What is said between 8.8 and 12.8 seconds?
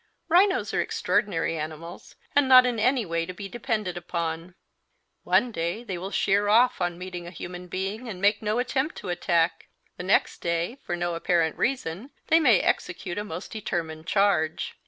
to attack; the next day, for no apparent reason, they may